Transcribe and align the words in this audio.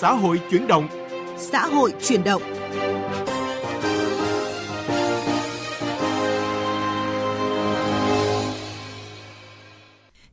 xã 0.00 0.12
hội 0.12 0.40
chuyển 0.50 0.66
động. 0.66 0.88
Xã 1.36 1.66
hội 1.66 1.92
chuyển 2.02 2.24
động. 2.24 2.42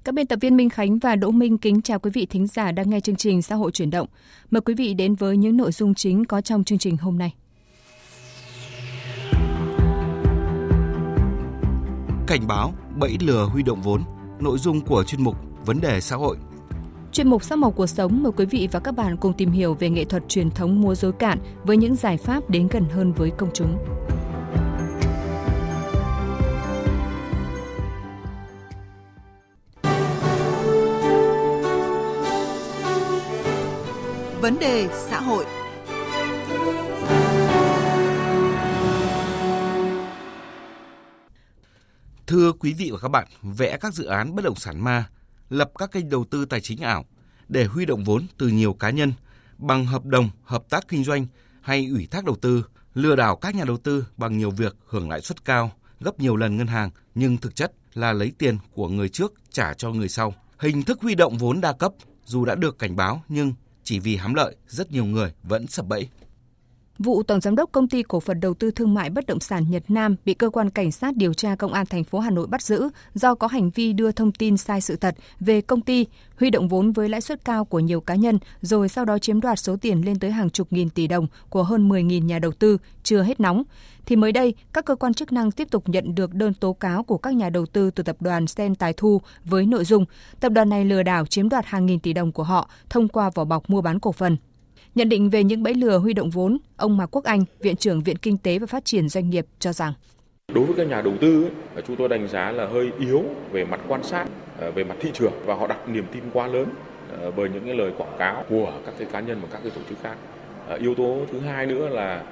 Các 0.03 0.13
biên 0.13 0.27
tập 0.27 0.39
viên 0.41 0.57
Minh 0.57 0.69
Khánh 0.69 0.99
và 0.99 1.15
Đỗ 1.15 1.31
Minh 1.31 1.57
kính 1.57 1.81
chào 1.81 1.99
quý 1.99 2.11
vị 2.13 2.25
thính 2.25 2.47
giả 2.47 2.71
đang 2.71 2.89
nghe 2.89 2.99
chương 2.99 3.15
trình 3.15 3.41
Xã 3.41 3.55
hội 3.55 3.71
chuyển 3.71 3.89
động. 3.89 4.07
Mời 4.51 4.61
quý 4.61 4.73
vị 4.73 4.93
đến 4.93 5.15
với 5.15 5.37
những 5.37 5.57
nội 5.57 5.71
dung 5.71 5.93
chính 5.93 6.25
có 6.25 6.41
trong 6.41 6.63
chương 6.63 6.77
trình 6.77 6.97
hôm 6.97 7.17
nay. 7.17 7.33
Cảnh 12.27 12.47
báo 12.47 12.73
bẫy 12.95 13.17
lừa 13.19 13.43
huy 13.43 13.63
động 13.63 13.81
vốn, 13.81 14.01
nội 14.39 14.57
dung 14.57 14.81
của 14.81 15.03
chuyên 15.03 15.23
mục 15.23 15.35
Vấn 15.65 15.81
đề 15.81 16.01
xã 16.01 16.15
hội. 16.15 16.37
Chuyên 17.11 17.27
mục 17.27 17.43
Sắc 17.43 17.57
màu 17.57 17.71
cuộc 17.71 17.87
sống 17.87 18.23
mời 18.23 18.31
quý 18.37 18.45
vị 18.45 18.67
và 18.71 18.79
các 18.79 18.91
bạn 18.91 19.17
cùng 19.17 19.33
tìm 19.33 19.51
hiểu 19.51 19.73
về 19.73 19.89
nghệ 19.89 20.05
thuật 20.05 20.23
truyền 20.27 20.51
thống 20.51 20.81
múa 20.81 20.95
rối 20.95 21.11
cạn 21.11 21.39
với 21.63 21.77
những 21.77 21.95
giải 21.95 22.17
pháp 22.17 22.49
đến 22.49 22.67
gần 22.71 22.85
hơn 22.89 23.13
với 23.13 23.31
công 23.37 23.49
chúng. 23.53 23.77
Vấn 34.41 34.59
đề 34.59 34.87
xã 34.91 35.19
hội. 35.19 35.45
Thưa 42.27 42.51
quý 42.51 42.73
vị 42.73 42.89
và 42.93 42.99
các 43.01 43.07
bạn, 43.07 43.27
vẽ 43.41 43.77
các 43.81 43.93
dự 43.93 44.05
án 44.05 44.35
bất 44.35 44.45
động 44.45 44.55
sản 44.55 44.83
ma, 44.83 45.05
lập 45.49 45.71
các 45.77 45.91
kênh 45.91 46.09
đầu 46.09 46.25
tư 46.25 46.45
tài 46.45 46.61
chính 46.61 46.81
ảo 46.81 47.05
để 47.47 47.65
huy 47.65 47.85
động 47.85 48.03
vốn 48.03 48.25
từ 48.37 48.47
nhiều 48.47 48.73
cá 48.73 48.89
nhân 48.89 49.13
bằng 49.57 49.85
hợp 49.85 50.05
đồng, 50.05 50.29
hợp 50.43 50.63
tác 50.69 50.87
kinh 50.87 51.03
doanh 51.03 51.25
hay 51.61 51.87
ủy 51.87 52.07
thác 52.11 52.25
đầu 52.25 52.35
tư, 52.35 52.65
lừa 52.93 53.15
đảo 53.15 53.35
các 53.35 53.55
nhà 53.55 53.63
đầu 53.63 53.77
tư 53.77 54.05
bằng 54.17 54.37
nhiều 54.37 54.51
việc 54.51 54.75
hưởng 54.85 55.09
lãi 55.09 55.21
suất 55.21 55.45
cao, 55.45 55.71
gấp 55.99 56.19
nhiều 56.19 56.35
lần 56.35 56.57
ngân 56.57 56.67
hàng 56.67 56.89
nhưng 57.15 57.37
thực 57.37 57.55
chất 57.55 57.73
là 57.93 58.13
lấy 58.13 58.31
tiền 58.37 58.57
của 58.73 58.87
người 58.87 59.09
trước 59.09 59.33
trả 59.51 59.73
cho 59.73 59.89
người 59.91 60.09
sau. 60.09 60.33
Hình 60.59 60.83
thức 60.83 61.01
huy 61.01 61.15
động 61.15 61.37
vốn 61.37 61.61
đa 61.61 61.73
cấp 61.73 61.93
dù 62.25 62.45
đã 62.45 62.55
được 62.55 62.79
cảnh 62.79 62.95
báo 62.95 63.23
nhưng 63.29 63.53
chỉ 63.83 63.99
vì 63.99 64.15
hám 64.15 64.33
lợi, 64.33 64.55
rất 64.67 64.91
nhiều 64.91 65.05
người 65.05 65.33
vẫn 65.43 65.67
sập 65.67 65.85
bẫy. 65.85 66.09
Vụ 66.99 67.23
Tổng 67.23 67.41
Giám 67.41 67.55
đốc 67.55 67.71
Công 67.71 67.87
ty 67.87 68.03
Cổ 68.03 68.19
phần 68.19 68.39
Đầu 68.39 68.53
tư 68.53 68.71
Thương 68.71 68.93
mại 68.93 69.09
Bất 69.09 69.25
động 69.25 69.39
sản 69.39 69.65
Nhật 69.69 69.83
Nam 69.87 70.15
bị 70.25 70.33
Cơ 70.33 70.49
quan 70.49 70.69
Cảnh 70.69 70.91
sát 70.91 71.15
điều 71.15 71.33
tra 71.33 71.55
Công 71.55 71.73
an 71.73 71.85
thành 71.85 72.03
phố 72.03 72.19
Hà 72.19 72.29
Nội 72.29 72.47
bắt 72.47 72.61
giữ 72.61 72.89
do 73.13 73.35
có 73.35 73.47
hành 73.47 73.69
vi 73.69 73.93
đưa 73.93 74.11
thông 74.11 74.31
tin 74.31 74.57
sai 74.57 74.81
sự 74.81 74.95
thật 74.95 75.15
về 75.39 75.61
công 75.61 75.81
ty, 75.81 76.05
huy 76.39 76.49
động 76.49 76.67
vốn 76.67 76.91
với 76.91 77.09
lãi 77.09 77.21
suất 77.21 77.45
cao 77.45 77.65
của 77.65 77.79
nhiều 77.79 78.01
cá 78.01 78.15
nhân, 78.15 78.39
rồi 78.61 78.89
sau 78.89 79.05
đó 79.05 79.17
chiếm 79.17 79.41
đoạt 79.41 79.59
số 79.59 79.75
tiền 79.81 80.05
lên 80.05 80.19
tới 80.19 80.31
hàng 80.31 80.49
chục 80.49 80.67
nghìn 80.71 80.89
tỷ 80.89 81.07
đồng 81.07 81.27
của 81.49 81.63
hơn 81.63 81.89
10.000 81.89 82.25
nhà 82.25 82.39
đầu 82.39 82.51
tư, 82.51 82.77
chưa 83.03 83.21
hết 83.21 83.39
nóng. 83.39 83.63
Thì 84.05 84.15
mới 84.15 84.31
đây, 84.31 84.53
các 84.73 84.85
cơ 84.85 84.95
quan 84.95 85.13
chức 85.13 85.31
năng 85.31 85.51
tiếp 85.51 85.67
tục 85.71 85.89
nhận 85.89 86.15
được 86.15 86.33
đơn 86.33 86.53
tố 86.53 86.73
cáo 86.73 87.03
của 87.03 87.17
các 87.17 87.33
nhà 87.33 87.49
đầu 87.49 87.65
tư 87.65 87.91
từ 87.91 88.03
tập 88.03 88.15
đoàn 88.19 88.47
Sen 88.47 88.75
Tài 88.75 88.93
Thu 88.93 89.21
với 89.45 89.65
nội 89.65 89.85
dung 89.85 90.05
tập 90.39 90.49
đoàn 90.49 90.69
này 90.69 90.85
lừa 90.85 91.03
đảo 91.03 91.25
chiếm 91.25 91.49
đoạt 91.49 91.65
hàng 91.65 91.85
nghìn 91.85 91.99
tỷ 91.99 92.13
đồng 92.13 92.31
của 92.31 92.43
họ 92.43 92.69
thông 92.89 93.07
qua 93.07 93.29
vỏ 93.29 93.45
bọc 93.45 93.69
mua 93.69 93.81
bán 93.81 93.99
cổ 93.99 94.11
phần. 94.11 94.37
Nhận 94.97 95.09
định 95.09 95.29
về 95.29 95.43
những 95.43 95.63
bẫy 95.63 95.73
lừa 95.73 95.97
huy 95.97 96.13
động 96.13 96.29
vốn, 96.29 96.57
ông 96.77 96.97
Mạc 96.97 97.05
Quốc 97.11 97.23
Anh, 97.23 97.45
Viện 97.59 97.75
trưởng 97.75 98.03
Viện 98.03 98.17
Kinh 98.17 98.37
tế 98.37 98.59
và 98.59 98.67
Phát 98.67 98.85
triển 98.85 99.09
Doanh 99.09 99.29
nghiệp 99.29 99.45
cho 99.59 99.73
rằng 99.73 99.93
Đối 100.53 100.65
với 100.65 100.75
các 100.77 100.87
nhà 100.87 101.01
đầu 101.01 101.13
tư, 101.21 101.49
chúng 101.87 101.95
tôi 101.95 102.09
đánh 102.09 102.27
giá 102.27 102.51
là 102.51 102.67
hơi 102.67 102.91
yếu 102.99 103.23
về 103.51 103.65
mặt 103.65 103.79
quan 103.87 104.03
sát, 104.03 104.25
ờ, 104.59 104.71
về 104.71 104.83
mặt 104.83 104.95
thị 104.99 105.09
trường 105.13 105.31
và 105.45 105.55
họ 105.55 105.67
đặt 105.67 105.89
niềm 105.89 106.05
tin 106.11 106.23
quá 106.33 106.47
lớn 106.47 106.65
ờ, 107.21 107.31
bởi 107.31 107.49
những 107.49 107.65
cái 107.65 107.75
lời 107.75 107.91
quảng 107.97 108.15
cáo 108.19 108.43
của 108.49 108.73
các 108.85 108.93
cái 108.97 109.07
cá 109.11 109.19
nhân 109.19 109.39
và 109.41 109.47
các 109.51 109.59
cái 109.63 109.71
tổ 109.75 109.81
chức 109.89 109.97
khác. 110.03 110.15
Ờ, 110.67 110.77
yếu 110.77 110.95
tố 110.95 111.17
thứ 111.31 111.39
hai 111.39 111.65
nữa 111.65 111.89
là 111.89 112.23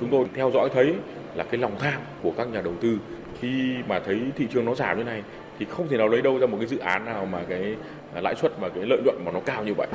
chúng 0.00 0.08
tôi 0.10 0.26
theo 0.34 0.50
dõi 0.54 0.68
thấy 0.74 0.94
là 1.34 1.44
cái 1.44 1.60
lòng 1.60 1.72
tham 1.78 2.00
của 2.22 2.32
các 2.36 2.48
nhà 2.48 2.60
đầu 2.60 2.74
tư 2.80 2.98
khi 3.40 3.74
mà 3.88 4.00
thấy 4.00 4.20
thị 4.36 4.46
trường 4.50 4.64
nó 4.64 4.74
giảm 4.74 4.98
như 4.98 5.04
này 5.04 5.22
thì 5.58 5.66
không 5.70 5.88
thể 5.88 5.96
nào 5.96 6.08
lấy 6.08 6.22
đâu 6.22 6.38
ra 6.38 6.46
một 6.46 6.56
cái 6.60 6.66
dự 6.66 6.78
án 6.78 7.04
nào 7.04 7.26
mà 7.26 7.42
cái 7.48 7.74
lãi 8.22 8.34
suất 8.34 8.52
và 8.60 8.68
cái 8.68 8.86
lợi 8.86 8.98
nhuận 9.04 9.16
mà 9.24 9.32
nó 9.32 9.40
cao 9.40 9.64
như 9.64 9.74
vậy. 9.74 9.88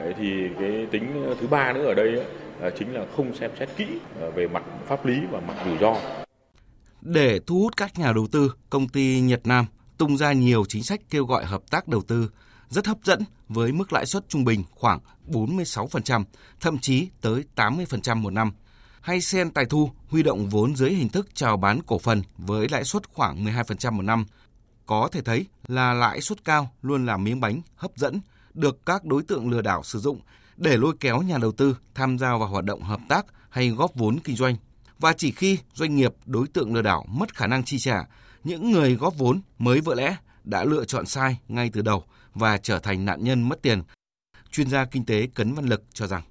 Đấy, 0.00 0.14
thì 0.18 0.48
cái 0.60 0.86
tính 0.90 1.34
thứ 1.40 1.46
ba 1.46 1.72
nữa 1.72 1.84
ở 1.86 1.94
đây 1.94 2.24
chính 2.78 2.94
là 2.94 3.06
không 3.16 3.34
xem 3.34 3.50
xét 3.58 3.68
kỹ 3.76 3.86
ờ, 4.20 4.30
về 4.30 4.48
mặt 4.48 4.62
pháp 4.88 5.06
lý 5.06 5.14
và 5.30 5.40
mặt 5.40 5.54
rủi 5.64 5.78
ro. 5.78 5.94
Để 7.00 7.40
thu 7.46 7.60
hút 7.60 7.76
các 7.76 7.98
nhà 7.98 8.12
đầu 8.12 8.26
tư, 8.32 8.54
công 8.70 8.88
ty 8.88 9.20
Nhật 9.20 9.40
Nam 9.44 9.66
tung 9.98 10.16
ra 10.16 10.32
nhiều 10.32 10.64
chính 10.68 10.82
sách 10.82 11.00
kêu 11.10 11.24
gọi 11.24 11.44
hợp 11.44 11.62
tác 11.70 11.88
đầu 11.88 12.02
tư 12.08 12.30
rất 12.68 12.86
hấp 12.86 12.98
dẫn 13.04 13.22
với 13.48 13.72
mức 13.72 13.92
lãi 13.92 14.06
suất 14.06 14.28
trung 14.28 14.44
bình 14.44 14.64
khoảng 14.70 15.00
46%, 15.28 16.24
thậm 16.60 16.78
chí 16.78 17.08
tới 17.20 17.44
80% 17.56 18.16
một 18.16 18.32
năm. 18.32 18.52
Hay 19.00 19.20
Sen 19.20 19.50
Tài 19.50 19.64
Thu 19.64 19.90
huy 20.08 20.22
động 20.22 20.48
vốn 20.48 20.76
dưới 20.76 20.90
hình 20.90 21.08
thức 21.08 21.28
chào 21.34 21.56
bán 21.56 21.80
cổ 21.86 21.98
phần 21.98 22.22
với 22.38 22.68
lãi 22.68 22.84
suất 22.84 23.08
khoảng 23.08 23.44
12% 23.44 23.92
một 23.92 24.02
năm. 24.02 24.24
Có 24.86 25.08
thể 25.12 25.22
thấy 25.22 25.46
là 25.66 25.92
lãi 25.92 26.20
suất 26.20 26.44
cao 26.44 26.70
luôn 26.82 27.06
là 27.06 27.16
miếng 27.16 27.40
bánh 27.40 27.60
hấp 27.76 27.90
dẫn 27.96 28.20
được 28.54 28.86
các 28.86 29.04
đối 29.04 29.22
tượng 29.22 29.50
lừa 29.50 29.62
đảo 29.62 29.82
sử 29.82 29.98
dụng 29.98 30.20
để 30.56 30.76
lôi 30.76 30.94
kéo 31.00 31.22
nhà 31.22 31.38
đầu 31.38 31.52
tư 31.52 31.76
tham 31.94 32.18
gia 32.18 32.36
vào 32.36 32.48
hoạt 32.48 32.64
động 32.64 32.82
hợp 32.82 33.00
tác 33.08 33.26
hay 33.50 33.70
góp 33.70 33.94
vốn 33.94 34.18
kinh 34.24 34.36
doanh. 34.36 34.56
Và 34.98 35.12
chỉ 35.12 35.32
khi 35.32 35.58
doanh 35.74 35.96
nghiệp 35.96 36.14
đối 36.26 36.48
tượng 36.48 36.74
lừa 36.74 36.82
đảo 36.82 37.04
mất 37.08 37.34
khả 37.34 37.46
năng 37.46 37.64
chi 37.64 37.78
trả, 37.78 38.04
những 38.44 38.72
người 38.72 38.94
góp 38.94 39.18
vốn 39.18 39.40
mới 39.58 39.80
vỡ 39.80 39.94
lẽ 39.94 40.16
đã 40.44 40.64
lựa 40.64 40.84
chọn 40.84 41.06
sai 41.06 41.38
ngay 41.48 41.70
từ 41.72 41.82
đầu 41.82 42.04
và 42.34 42.58
trở 42.58 42.78
thành 42.78 43.04
nạn 43.04 43.24
nhân 43.24 43.48
mất 43.48 43.62
tiền. 43.62 43.82
Chuyên 44.50 44.68
gia 44.68 44.84
kinh 44.84 45.04
tế 45.04 45.28
Cấn 45.34 45.54
Văn 45.54 45.64
Lực 45.64 45.82
cho 45.92 46.06
rằng 46.06 46.22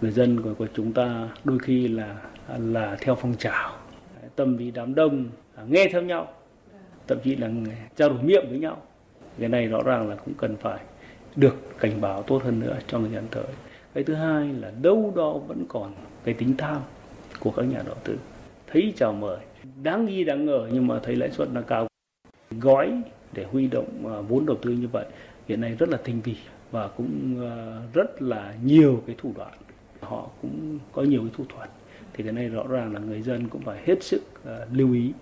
người 0.00 0.12
dân 0.12 0.42
của, 0.42 0.54
của 0.58 0.66
chúng 0.74 0.92
ta 0.92 1.28
đôi 1.44 1.58
khi 1.58 1.88
là 1.88 2.16
là 2.58 2.96
theo 3.00 3.14
phong 3.20 3.34
trào 3.38 3.78
tâm 4.36 4.56
lý 4.56 4.70
đám 4.70 4.94
đông 4.94 5.30
à, 5.54 5.62
nghe 5.68 5.88
theo 5.92 6.02
nhau 6.02 6.32
thậm 7.08 7.18
chí 7.24 7.36
là 7.36 7.48
trao 7.96 8.08
đổi 8.08 8.22
miệng 8.22 8.44
với 8.48 8.58
nhau 8.58 8.82
cái 9.38 9.48
này 9.48 9.66
rõ 9.66 9.82
ràng 9.82 10.08
là 10.08 10.16
cũng 10.24 10.34
cần 10.34 10.56
phải 10.56 10.80
được 11.36 11.78
cảnh 11.78 12.00
báo 12.00 12.22
tốt 12.22 12.42
hơn 12.44 12.60
nữa 12.60 12.78
trong 12.86 13.04
thời 13.04 13.12
gian 13.12 13.24
tới. 13.30 13.44
Cái 13.94 14.04
thứ 14.04 14.14
hai 14.14 14.52
là 14.52 14.72
đâu 14.82 15.12
đó 15.16 15.32
vẫn 15.32 15.64
còn 15.68 15.92
cái 16.24 16.34
tính 16.34 16.54
tham 16.58 16.80
của 17.40 17.50
các 17.50 17.62
nhà 17.62 17.82
đầu 17.86 17.96
tư. 18.04 18.18
Thấy 18.66 18.92
chào 18.96 19.12
mời, 19.12 19.38
đáng 19.82 20.06
nghi, 20.06 20.24
đáng 20.24 20.46
ngờ 20.46 20.68
nhưng 20.72 20.86
mà 20.86 21.00
thấy 21.02 21.16
lãi 21.16 21.30
suất 21.30 21.48
là 21.54 21.60
cao. 21.60 21.86
Gói 22.50 23.02
để 23.32 23.44
huy 23.44 23.66
động 23.66 24.14
à, 24.14 24.20
vốn 24.20 24.46
đầu 24.46 24.56
tư 24.62 24.70
như 24.70 24.88
vậy 24.92 25.06
hiện 25.48 25.60
nay 25.60 25.74
rất 25.78 25.88
là 25.88 25.98
tinh 26.04 26.20
vi 26.20 26.36
và 26.70 26.88
cũng 26.88 27.40
à, 27.50 27.80
rất 27.94 28.22
là 28.22 28.54
nhiều 28.64 29.02
cái 29.06 29.16
thủ 29.18 29.32
đoạn. 29.36 29.52
Họ 30.00 30.28
cũng 30.42 30.78
có 30.92 31.02
nhiều 31.02 31.20
cái 31.20 31.30
thủ 31.36 31.44
thuật. 31.48 31.70
Thì 32.12 32.24
cái 32.24 32.32
này 32.32 32.48
rõ 32.48 32.66
ràng 32.68 32.94
là 32.94 33.00
người 33.00 33.22
dân 33.22 33.48
cũng 33.48 33.62
phải 33.62 33.82
hết 33.84 34.02
sức 34.02 34.22
à, 34.44 34.58
lưu 34.72 34.92
ý. 34.92 35.12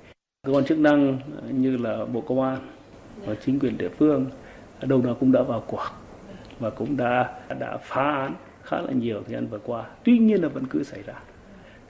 Cơ 0.46 0.52
quan 0.52 0.64
chức 0.64 0.78
năng 0.78 1.18
như 1.50 1.76
là 1.76 2.04
bộ 2.04 2.20
công 2.20 2.42
an 2.42 2.58
và 3.26 3.34
chính 3.44 3.58
quyền 3.58 3.78
địa 3.78 3.88
phương 3.88 4.26
đâu 4.82 5.02
đó 5.02 5.16
cũng 5.20 5.32
đã 5.32 5.42
vào 5.42 5.64
cuộc 5.66 5.84
và 6.58 6.70
cũng 6.70 6.96
đã 6.96 7.38
đã 7.58 7.76
phá 7.76 8.02
án 8.02 8.34
khá 8.62 8.80
là 8.80 8.92
nhiều 8.92 9.22
thời 9.26 9.34
gian 9.34 9.46
vừa 9.46 9.58
qua. 9.58 9.84
Tuy 10.04 10.18
nhiên 10.18 10.42
là 10.42 10.48
vẫn 10.48 10.66
cứ 10.66 10.82
xảy 10.82 11.02
ra. 11.02 11.14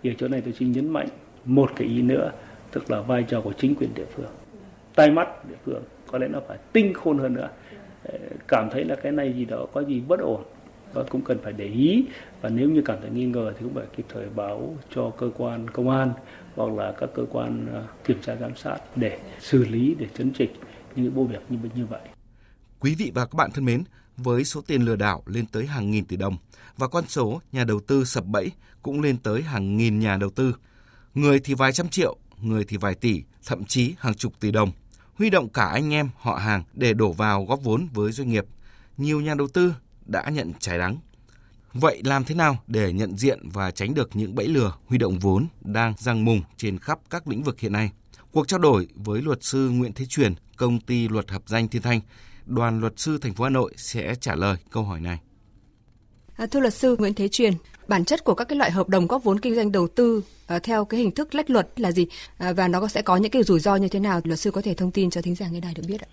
Thì 0.02 0.10
ở 0.10 0.14
chỗ 0.19 0.28
này 0.28 0.41
tôi 0.41 0.52
xin 0.52 0.72
nhấn 0.72 0.88
mạnh 0.88 1.08
một 1.44 1.70
cái 1.76 1.88
ý 1.88 2.02
nữa 2.02 2.32
tức 2.70 2.91
là 2.91 3.00
vai 3.00 3.22
trò 3.22 3.41
của 3.41 3.52
chính 3.52 3.75
quyền 3.75 3.94
địa 3.94 4.06
phương. 4.16 4.30
Tay 4.94 5.10
mắt 5.10 5.48
địa 5.48 5.56
phương 5.64 5.82
có 6.06 6.19
lẽ 6.19 6.28
nó 6.28 6.41
phải 6.48 6.58
tinh 6.72 6.94
khôn 6.94 7.19
hơn 7.19 7.34
nữa. 7.34 7.48
Ờ, 8.04 8.19
cảm 8.48 8.69
thấy 8.70 8.84
là 8.84 8.94
cái 8.94 9.12
này 9.12 9.32
gì 9.32 9.44
đó 9.44 9.66
có 9.72 9.80
gì 9.80 10.00
bất 10.08 10.20
ổn 10.20 10.42
và 10.92 11.02
cũng 11.02 11.22
cần 11.22 11.38
phải 11.42 11.52
để 11.52 11.66
ý. 11.66 12.06
Và 12.41 12.48
nếu 12.48 12.70
như 12.70 12.82
cảm 12.82 12.98
thấy 13.00 13.10
nghi 13.10 13.26
ngờ 13.26 13.52
thì 13.56 13.64
cũng 13.64 13.75
phải 13.75 13.86
kịp 13.96 14.04
thời 14.08 14.26
báo 14.34 14.76
cho 14.94 15.10
cơ 15.19 15.31
quan 15.36 15.70
công 15.70 15.91
an 15.91 16.12
hoặc 16.56 16.72
là 16.72 16.92
các 16.92 17.10
cơ 17.14 17.26
quan 17.31 17.66
ờ, 17.72 17.84
kiểm 18.04 18.19
tra 18.20 18.36
giám 18.36 18.56
sát 18.56 18.78
để 18.96 19.19
xử 19.38 19.64
lý 19.64 19.96
để 19.98 20.06
chấn 20.19 20.31
chỉnh 20.38 20.50
những 20.96 21.10
vụ 21.10 21.25
việc 21.25 21.41
như 21.48 21.58
như 21.75 21.86
vậy. 21.86 22.00
Quý 22.81 22.94
vị 22.99 23.12
và 23.14 23.26
các 23.26 23.34
bạn 23.34 23.50
thân 23.55 23.64
mến, 23.64 23.82
với 24.16 24.44
số 24.44 24.61
tiền 24.61 24.82
lừa 24.82 24.96
đảo 24.96 25.22
lên 25.26 25.46
tới 25.46 25.66
hàng 25.66 25.90
nghìn 25.90 26.05
tỷ 26.05 26.16
đồng 26.16 26.37
và 26.76 26.88
con 26.88 27.05
số 27.08 27.40
nhà 27.52 27.64
đầu 27.64 27.81
tư 27.81 28.05
sập 28.05 28.25
bẫy 28.25 28.50
cũng 28.82 29.00
lên 29.00 29.19
tới 29.19 29.43
hàng 29.43 29.76
nghìn 29.76 29.99
nhà 29.99 30.16
đầu 30.16 30.31
tư. 30.31 30.56
Người 31.14 31.40
thì 31.40 31.55
vài 31.55 31.72
trăm 31.72 31.88
triệu, 31.88 32.16
người 32.40 32.64
thì 32.64 32.76
vài 32.76 32.94
tỷ, 32.94 33.22
thậm 33.46 33.64
chí 33.64 33.94
hàng 33.99 34.14
chục 34.14 34.40
tỷ 34.40 34.50
đồng. 34.50 34.72
Huy 35.14 35.31
động 35.31 35.49
cả 35.49 35.64
anh 35.64 35.94
em, 35.94 36.11
họ 36.19 36.37
hàng 36.37 36.62
để 36.72 36.94
đổ 36.94 37.12
vào 37.12 37.44
góp 37.44 37.62
vốn 37.62 37.88
với 37.94 38.12
doanh 38.12 38.28
nghiệp. 38.28 38.44
Nhiều 38.96 39.20
nhà 39.20 39.34
đầu 39.34 39.49
tư 39.49 39.75
đã 40.06 40.31
nhận 40.31 40.52
trái 40.58 40.78
đắng. 40.78 40.99
Vậy 41.72 42.00
làm 42.05 42.25
thế 42.25 42.34
nào 42.34 42.58
để 42.67 42.93
nhận 42.93 43.17
diện 43.17 43.49
và 43.52 43.70
tránh 43.70 43.94
được 43.94 44.17
những 44.17 44.34
bẫy 44.34 44.49
lừa 44.49 44.75
huy 44.87 44.99
động 44.99 45.19
vốn 45.19 45.46
đang 45.60 45.94
răng 45.99 46.25
mùng 46.25 46.43
trên 46.56 46.78
khắp 46.78 46.99
các 47.10 47.28
lĩnh 47.28 47.43
vực 47.43 47.60
hiện 47.60 47.72
nay? 47.72 47.90
Cuộc 48.32 48.49
trao 48.49 48.58
đổi 48.58 48.88
với 48.94 49.22
luật 49.22 49.38
sư 49.44 49.70
Nguyễn 49.70 49.93
Thế 49.93 50.06
Truyền, 50.06 50.34
công 50.56 50.81
ty 50.81 51.08
luật 51.08 51.31
hợp 51.31 51.43
danh 51.46 51.69
Thiên 51.69 51.82
Thanh 51.82 52.00
đoàn 52.46 52.81
luật 52.81 52.93
sư 52.96 53.19
thành 53.19 53.35
phố 53.35 53.44
Hà 53.44 53.50
Nội 53.50 53.75
sẽ 53.76 54.14
trả 54.14 54.35
lời 54.35 54.56
câu 54.70 54.82
hỏi 54.82 55.00
này. 55.00 55.19
À, 56.37 56.46
thưa 56.46 56.61
luật 56.61 56.75
sư 56.75 56.96
Nguyễn 56.99 57.14
Thế 57.14 57.29
Truyền, 57.29 57.52
bản 57.88 58.05
chất 58.05 58.25
của 58.25 58.35
các 58.35 58.44
cái 58.49 58.58
loại 58.58 58.70
hợp 58.70 58.88
đồng 58.88 59.06
góp 59.06 59.25
vốn 59.25 59.41
kinh 59.41 59.55
doanh 59.55 59.73
đầu 59.73 59.88
tư 59.88 60.23
à, 60.46 60.58
theo 60.58 60.85
cái 60.85 61.00
hình 61.00 61.11
thức 61.11 61.35
lách 61.35 61.50
luật 61.50 61.81
là 61.81 61.93
gì 61.93 62.06
à, 62.38 62.52
và 62.52 62.69
nó 62.69 62.88
sẽ 62.88 63.02
có 63.02 63.17
những 63.17 63.31
cái 63.31 63.43
rủi 63.43 63.61
ro 63.61 63.76
như 63.76 63.88
thế 63.88 64.00
nào? 64.00 64.20
Luật 64.25 64.41
sư 64.41 64.50
có 64.50 64.62
thể 64.62 64.75
thông 64.75 64.91
tin 64.91 65.11
cho 65.11 65.23
thính 65.23 65.35
giả 65.35 65.49
nghe 65.49 65.61
đài 65.61 65.75
được 65.75 65.82
biết 65.88 66.00
ạ. 66.00 66.08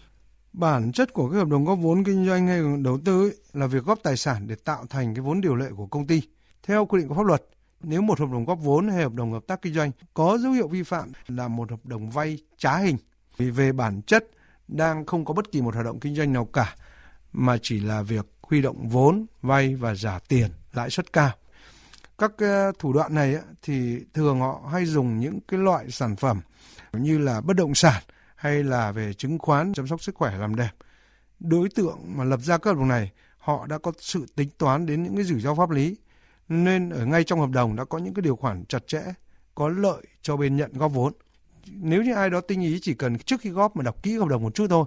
Bản 0.54 0.92
chất 0.92 1.14
của 1.14 1.30
cái 1.30 1.40
hợp 1.40 1.48
đồng 1.48 1.66
góp 1.66 1.80
vốn 1.82 2.04
kinh 2.04 2.26
doanh 2.26 2.48
hay 2.48 2.62
đầu 2.84 3.00
tư 3.06 3.24
ấy, 3.24 3.36
là 3.54 3.68
việc 3.68 3.84
góp 3.84 4.00
tài 4.04 4.18
sản 4.18 4.48
để 4.48 4.56
tạo 4.56 4.86
thành 4.90 5.16
cái 5.16 5.22
vốn 5.22 5.42
điều 5.42 5.56
lệ 5.56 5.68
của 5.78 5.86
công 5.86 6.08
ty. 6.08 6.22
Theo 6.64 6.86
quy 6.86 7.00
định 7.00 7.08
của 7.08 7.16
pháp 7.16 7.26
luật, 7.26 7.44
nếu 7.84 8.02
một 8.02 8.20
hợp 8.20 8.30
đồng 8.32 8.46
góp 8.46 8.60
vốn 8.64 8.90
hay 8.90 9.04
hợp 9.04 9.14
đồng 9.14 9.32
hợp 9.32 9.44
tác 9.48 9.62
kinh 9.62 9.74
doanh 9.74 9.92
có 10.14 10.38
dấu 10.38 10.52
hiệu 10.52 10.68
vi 10.68 10.84
phạm 10.84 11.12
là 11.28 11.48
một 11.48 11.70
hợp 11.70 11.86
đồng 11.86 12.10
vay 12.10 12.38
trá 12.58 12.78
hình. 12.78 12.98
Vì 13.38 13.50
về 13.50 13.72
bản 13.72 14.02
chất 14.02 14.28
đang 14.72 15.06
không 15.06 15.26
có 15.26 15.34
bất 15.34 15.52
kỳ 15.52 15.62
một 15.62 15.74
hoạt 15.74 15.86
động 15.86 16.00
kinh 16.00 16.16
doanh 16.16 16.34
nào 16.34 16.46
cả 16.46 16.76
mà 17.34 17.58
chỉ 17.62 17.80
là 17.80 18.02
việc 18.02 18.26
huy 18.42 18.62
động 18.62 18.90
vốn, 18.90 19.26
vay 19.42 19.76
và 19.76 19.96
giả 19.96 20.20
tiền 20.28 20.52
lãi 20.74 20.90
suất 20.90 21.14
cao. 21.14 21.32
Các 22.18 22.32
ờ, 22.38 22.72
thủ 22.80 22.94
đoạn 22.94 23.16
này 23.16 23.36
thì 23.62 24.00
thường 24.14 24.40
họ 24.40 24.70
hay 24.72 24.86
dùng 24.86 25.20
những 25.20 25.40
cái 25.48 25.60
loại 25.60 25.92
sản 25.92 26.16
phẩm 26.16 26.42
như 26.94 27.18
là 27.18 27.42
bất 27.42 27.56
động 27.56 27.76
sản 27.76 28.04
hay 28.36 28.64
là 28.64 28.92
về 28.92 29.14
chứng 29.14 29.38
khoán 29.38 29.74
chăm 29.74 29.88
sóc 29.88 30.04
sức 30.04 30.16
khỏe 30.16 30.38
làm 30.38 30.56
đẹp. 30.56 30.72
Đối 31.40 31.70
tượng 31.70 32.00
mà 32.06 32.24
lập 32.24 32.40
ra 32.40 32.58
các 32.58 32.70
hợp 32.70 32.78
đồng 32.78 32.88
này 32.88 33.12
họ 33.38 33.68
đã 33.68 33.78
có 33.78 33.92
sự 34.00 34.26
tính 34.36 34.50
toán 34.58 34.86
đến 34.86 35.04
những 35.04 35.16
cái 35.16 35.26
rủi 35.26 35.42
ro 35.42 35.56
pháp 35.56 35.70
lý 35.70 35.98
nên 36.50 36.90
ở 36.90 37.06
ngay 37.06 37.24
trong 37.24 37.40
hợp 37.40 37.50
đồng 37.50 37.76
đã 37.76 37.86
có 37.86 37.98
những 37.98 38.14
cái 38.14 38.22
điều 38.22 38.36
khoản 38.36 38.66
chặt 38.66 38.88
chẽ 38.88 39.02
có 39.56 39.70
lợi 39.70 40.04
cho 40.22 40.38
bên 40.38 40.58
nhận 40.58 40.74
góp 40.74 40.92
vốn. 40.92 41.14
Nếu 41.68 42.04
như 42.04 42.14
ai 42.14 42.30
đó 42.30 42.42
tinh 42.42 42.62
ý 42.62 42.80
chỉ 42.82 42.94
cần 42.94 43.18
trước 43.18 43.42
khi 43.42 43.50
góp 43.50 43.76
mà 43.76 43.84
đọc 43.84 44.04
kỹ 44.04 44.18
hợp 44.18 44.28
đồng 44.28 44.44
một 44.44 44.56
chút 44.56 44.68
thôi 44.70 44.86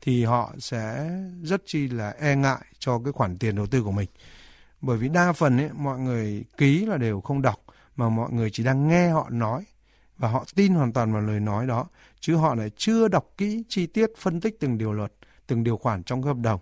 thì 0.00 0.24
họ 0.24 0.54
sẽ 0.58 1.10
rất 1.42 1.62
chi 1.66 1.88
là 1.88 2.14
e 2.20 2.36
ngại 2.36 2.60
cho 2.78 3.00
cái 3.04 3.12
khoản 3.12 3.38
tiền 3.38 3.56
đầu 3.56 3.66
tư 3.66 3.82
của 3.82 3.90
mình. 3.90 4.08
Bởi 4.80 4.98
vì 4.98 5.08
đa 5.08 5.32
phần 5.32 5.60
ấy, 5.60 5.70
mọi 5.72 5.98
người 5.98 6.44
ký 6.56 6.86
là 6.86 6.96
đều 6.96 7.20
không 7.20 7.42
đọc 7.42 7.64
mà 7.96 8.08
mọi 8.08 8.30
người 8.32 8.50
chỉ 8.50 8.64
đang 8.64 8.88
nghe 8.88 9.08
họ 9.08 9.28
nói 9.30 9.64
và 10.18 10.28
họ 10.28 10.44
tin 10.54 10.74
hoàn 10.74 10.92
toàn 10.92 11.12
vào 11.12 11.22
lời 11.22 11.40
nói 11.40 11.66
đó 11.66 11.86
chứ 12.20 12.36
họ 12.36 12.54
lại 12.54 12.70
chưa 12.76 13.08
đọc 13.08 13.30
kỹ 13.38 13.62
chi 13.68 13.86
tiết 13.86 14.10
phân 14.18 14.40
tích 14.40 14.60
từng 14.60 14.78
điều 14.78 14.92
luật, 14.92 15.12
từng 15.46 15.64
điều 15.64 15.76
khoản 15.76 16.02
trong 16.02 16.22
hợp 16.22 16.36
đồng. 16.36 16.60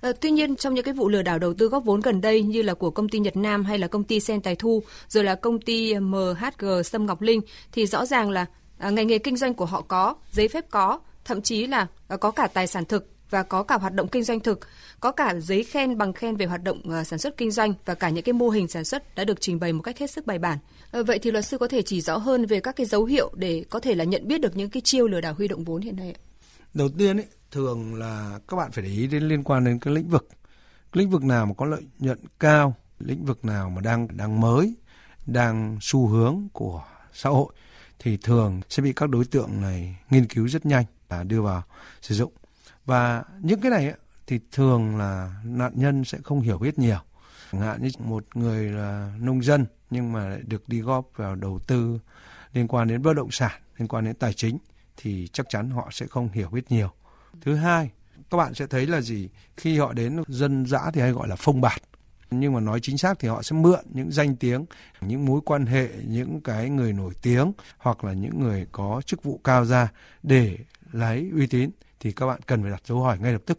À, 0.00 0.12
tuy 0.20 0.30
nhiên 0.30 0.56
trong 0.56 0.74
những 0.74 0.84
cái 0.84 0.94
vụ 0.94 1.08
lừa 1.08 1.22
đảo 1.22 1.38
đầu 1.38 1.54
tư 1.54 1.68
góp 1.68 1.84
vốn 1.84 2.00
gần 2.00 2.20
đây 2.20 2.42
như 2.42 2.62
là 2.62 2.74
của 2.74 2.90
công 2.90 3.08
ty 3.08 3.18
Nhật 3.18 3.36
Nam 3.36 3.64
hay 3.64 3.78
là 3.78 3.86
công 3.86 4.04
ty 4.04 4.20
Sen 4.20 4.40
Tài 4.40 4.56
Thu 4.56 4.82
rồi 5.08 5.24
là 5.24 5.34
công 5.34 5.60
ty 5.60 5.98
MHG 5.98 6.82
Sâm 6.84 7.06
Ngọc 7.06 7.20
Linh 7.20 7.40
thì 7.72 7.86
rõ 7.86 8.06
ràng 8.06 8.30
là 8.30 8.46
à, 8.82 8.90
ngành 8.90 9.06
nghề 9.06 9.18
kinh 9.18 9.36
doanh 9.36 9.54
của 9.54 9.64
họ 9.64 9.82
có, 9.82 10.14
giấy 10.32 10.48
phép 10.48 10.64
có, 10.70 11.00
thậm 11.24 11.42
chí 11.42 11.66
là 11.66 11.86
à, 12.08 12.16
có 12.16 12.30
cả 12.30 12.46
tài 12.46 12.66
sản 12.66 12.84
thực 12.84 13.08
và 13.30 13.42
có 13.42 13.62
cả 13.62 13.78
hoạt 13.78 13.94
động 13.94 14.08
kinh 14.08 14.22
doanh 14.22 14.40
thực, 14.40 14.60
có 15.00 15.12
cả 15.12 15.34
giấy 15.40 15.64
khen 15.64 15.98
bằng 15.98 16.12
khen 16.12 16.36
về 16.36 16.46
hoạt 16.46 16.62
động 16.62 16.90
à, 16.90 17.04
sản 17.04 17.18
xuất 17.18 17.36
kinh 17.36 17.50
doanh 17.50 17.74
và 17.84 17.94
cả 17.94 18.08
những 18.08 18.24
cái 18.24 18.32
mô 18.32 18.48
hình 18.48 18.68
sản 18.68 18.84
xuất 18.84 19.14
đã 19.14 19.24
được 19.24 19.40
trình 19.40 19.60
bày 19.60 19.72
một 19.72 19.82
cách 19.82 19.98
hết 19.98 20.10
sức 20.10 20.26
bài 20.26 20.38
bản. 20.38 20.58
À, 20.92 21.02
vậy 21.02 21.18
thì 21.18 21.30
luật 21.30 21.44
sư 21.44 21.58
có 21.58 21.68
thể 21.68 21.82
chỉ 21.82 22.00
rõ 22.00 22.16
hơn 22.16 22.46
về 22.46 22.60
các 22.60 22.76
cái 22.76 22.86
dấu 22.86 23.04
hiệu 23.04 23.30
để 23.34 23.64
có 23.70 23.80
thể 23.80 23.94
là 23.94 24.04
nhận 24.04 24.28
biết 24.28 24.40
được 24.40 24.56
những 24.56 24.70
cái 24.70 24.80
chiêu 24.84 25.08
lừa 25.08 25.20
đảo 25.20 25.34
huy 25.34 25.48
động 25.48 25.64
vốn 25.64 25.82
hiện 25.82 25.96
nay 25.96 26.12
ạ? 26.12 26.20
Đầu 26.74 26.88
tiên 26.98 27.16
ấy, 27.16 27.26
thường 27.50 27.94
là 27.94 28.38
các 28.48 28.56
bạn 28.56 28.70
phải 28.72 28.84
để 28.84 28.90
ý 28.90 29.06
đến 29.06 29.28
liên 29.28 29.44
quan 29.44 29.64
đến 29.64 29.78
cái 29.78 29.94
lĩnh 29.94 30.08
vực. 30.08 30.28
Lĩnh 30.92 31.10
vực 31.10 31.22
nào 31.22 31.46
mà 31.46 31.54
có 31.56 31.66
lợi 31.66 31.82
nhuận 31.98 32.18
cao, 32.40 32.74
lĩnh 32.98 33.24
vực 33.24 33.44
nào 33.44 33.70
mà 33.70 33.80
đang 33.80 34.16
đang 34.16 34.40
mới, 34.40 34.74
đang 35.26 35.78
xu 35.80 36.06
hướng 36.06 36.48
của 36.52 36.82
xã 37.12 37.30
hội 37.30 37.52
thì 38.02 38.16
thường 38.16 38.60
sẽ 38.68 38.82
bị 38.82 38.92
các 38.92 39.10
đối 39.10 39.24
tượng 39.24 39.60
này 39.60 39.96
nghiên 40.10 40.26
cứu 40.26 40.48
rất 40.48 40.66
nhanh 40.66 40.84
và 41.08 41.24
đưa 41.24 41.42
vào 41.42 41.62
sử 42.00 42.14
dụng. 42.14 42.32
Và 42.84 43.24
những 43.40 43.60
cái 43.60 43.70
này 43.70 43.94
thì 44.26 44.40
thường 44.52 44.96
là 44.96 45.42
nạn 45.44 45.72
nhân 45.74 46.04
sẽ 46.04 46.18
không 46.24 46.40
hiểu 46.40 46.58
biết 46.58 46.78
nhiều. 46.78 46.98
Chẳng 47.52 47.60
hạn 47.60 47.82
như 47.82 47.88
một 47.98 48.24
người 48.34 48.64
là 48.64 49.12
nông 49.18 49.42
dân 49.42 49.66
nhưng 49.90 50.12
mà 50.12 50.28
lại 50.28 50.40
được 50.44 50.68
đi 50.68 50.80
góp 50.80 51.08
vào 51.16 51.34
đầu 51.34 51.58
tư 51.66 51.98
liên 52.52 52.68
quan 52.68 52.88
đến 52.88 53.02
bất 53.02 53.12
động 53.12 53.30
sản, 53.30 53.62
liên 53.76 53.88
quan 53.88 54.04
đến 54.04 54.14
tài 54.14 54.32
chính 54.32 54.58
thì 54.96 55.28
chắc 55.32 55.46
chắn 55.48 55.70
họ 55.70 55.88
sẽ 55.92 56.06
không 56.06 56.28
hiểu 56.28 56.48
biết 56.48 56.72
nhiều. 56.72 56.90
Thứ 57.40 57.54
hai, 57.54 57.90
các 58.30 58.36
bạn 58.36 58.54
sẽ 58.54 58.66
thấy 58.66 58.86
là 58.86 59.00
gì? 59.00 59.28
Khi 59.56 59.78
họ 59.78 59.92
đến 59.92 60.22
dân 60.28 60.66
dã 60.66 60.90
thì 60.92 61.00
hay 61.00 61.12
gọi 61.12 61.28
là 61.28 61.36
phông 61.36 61.60
bạt 61.60 61.82
nhưng 62.40 62.52
mà 62.52 62.60
nói 62.60 62.80
chính 62.82 62.98
xác 62.98 63.18
thì 63.18 63.28
họ 63.28 63.42
sẽ 63.42 63.56
mượn 63.56 63.80
những 63.92 64.10
danh 64.10 64.36
tiếng, 64.36 64.64
những 65.00 65.24
mối 65.24 65.40
quan 65.44 65.66
hệ, 65.66 65.88
những 66.06 66.40
cái 66.40 66.70
người 66.70 66.92
nổi 66.92 67.12
tiếng 67.22 67.52
hoặc 67.78 68.04
là 68.04 68.12
những 68.12 68.40
người 68.40 68.66
có 68.72 69.02
chức 69.06 69.22
vụ 69.22 69.40
cao 69.44 69.64
ra 69.64 69.88
để 70.22 70.58
lấy 70.92 71.30
uy 71.34 71.46
tín 71.46 71.70
thì 72.00 72.12
các 72.12 72.26
bạn 72.26 72.40
cần 72.46 72.62
phải 72.62 72.70
đặt 72.70 72.82
dấu 72.86 73.00
hỏi 73.00 73.18
ngay 73.18 73.32
lập 73.32 73.42
tức. 73.46 73.58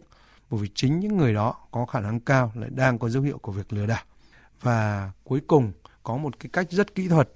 Bởi 0.50 0.60
vì 0.60 0.68
chính 0.74 1.00
những 1.00 1.16
người 1.16 1.34
đó 1.34 1.54
có 1.70 1.86
khả 1.86 2.00
năng 2.00 2.20
cao 2.20 2.52
lại 2.54 2.70
đang 2.72 2.98
có 2.98 3.08
dấu 3.08 3.22
hiệu 3.22 3.38
của 3.38 3.52
việc 3.52 3.72
lừa 3.72 3.86
đảo. 3.86 4.02
Và 4.60 5.10
cuối 5.24 5.40
cùng 5.46 5.72
có 6.02 6.16
một 6.16 6.40
cái 6.40 6.50
cách 6.52 6.66
rất 6.70 6.94
kỹ 6.94 7.08
thuật, 7.08 7.28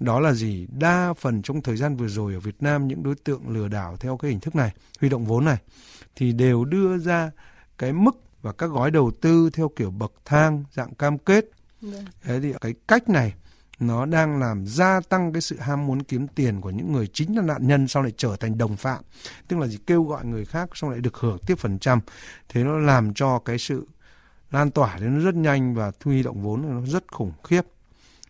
đó 0.00 0.20
là 0.20 0.32
gì? 0.32 0.66
Đa 0.78 1.12
phần 1.12 1.42
trong 1.42 1.62
thời 1.62 1.76
gian 1.76 1.96
vừa 1.96 2.08
rồi 2.08 2.34
ở 2.34 2.40
Việt 2.40 2.62
Nam 2.62 2.88
những 2.88 3.02
đối 3.02 3.14
tượng 3.14 3.48
lừa 3.48 3.68
đảo 3.68 3.96
theo 3.96 4.16
cái 4.16 4.30
hình 4.30 4.40
thức 4.40 4.54
này, 4.54 4.70
huy 5.00 5.08
động 5.08 5.24
vốn 5.24 5.44
này, 5.44 5.56
thì 6.16 6.32
đều 6.32 6.64
đưa 6.64 6.98
ra 6.98 7.30
cái 7.78 7.92
mức 7.92 8.25
và 8.46 8.52
các 8.52 8.66
gói 8.66 8.90
đầu 8.90 9.10
tư 9.20 9.50
theo 9.52 9.68
kiểu 9.76 9.90
bậc 9.90 10.12
thang 10.24 10.64
dạng 10.72 10.94
cam 10.94 11.18
kết. 11.18 11.44
Vâng. 11.80 12.04
thế 12.22 12.40
thì 12.40 12.52
cái 12.60 12.74
cách 12.88 13.08
này 13.08 13.34
nó 13.78 14.06
đang 14.06 14.38
làm 14.38 14.66
gia 14.66 15.00
tăng 15.00 15.32
cái 15.32 15.42
sự 15.42 15.58
ham 15.58 15.86
muốn 15.86 16.02
kiếm 16.02 16.26
tiền 16.28 16.60
của 16.60 16.70
những 16.70 16.92
người 16.92 17.06
chính 17.06 17.36
là 17.36 17.42
nạn 17.42 17.66
nhân 17.66 17.88
sau 17.88 18.02
lại 18.02 18.12
trở 18.16 18.36
thành 18.36 18.58
đồng 18.58 18.76
phạm. 18.76 19.04
Tức 19.48 19.58
là 19.58 19.66
gì? 19.66 19.78
Kêu 19.86 20.02
gọi 20.02 20.24
người 20.24 20.44
khác 20.44 20.70
xong 20.74 20.90
lại 20.90 21.00
được 21.00 21.16
hưởng 21.16 21.38
tiếp 21.46 21.58
phần 21.58 21.78
trăm. 21.78 22.00
Thế 22.48 22.64
nó 22.64 22.78
làm 22.78 23.14
cho 23.14 23.38
cái 23.38 23.58
sự 23.58 23.86
lan 24.50 24.70
tỏa 24.70 24.98
đến 24.98 25.18
nó 25.18 25.24
rất 25.24 25.34
nhanh 25.34 25.74
và 25.74 25.90
thu 26.00 26.10
huy 26.10 26.22
động 26.22 26.42
vốn 26.42 26.62
nó 26.62 26.86
rất 26.86 27.12
khủng 27.12 27.32
khiếp. 27.44 27.62